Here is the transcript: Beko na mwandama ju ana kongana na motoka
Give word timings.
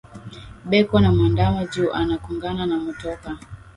Beko 0.69 0.95
na 0.99 1.09
mwandama 1.15 1.61
ju 1.71 1.85
ana 1.99 2.15
kongana 2.23 2.63
na 2.67 2.77
motoka 2.83 3.29